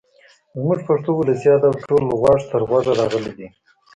زموږ 0.57 0.79
پښتو 0.87 1.09
ولسي 1.15 1.47
ادب 1.57 1.75
ټول 1.87 2.03
غوږ 2.19 2.39
تر 2.51 2.61
غوږه 2.69 2.93
راغلی 2.99 3.31
دی. 3.37 3.47